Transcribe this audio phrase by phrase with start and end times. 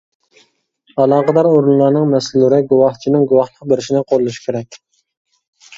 [1.03, 4.85] ئالاقىدار ئورۇنلارنىڭ مەسئۇللىرى گۇۋاھچىنىڭ گۇۋاھلىق بېرىشىنى قوللىشى كېرەك.